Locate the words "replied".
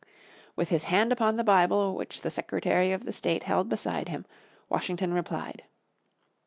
5.13-5.63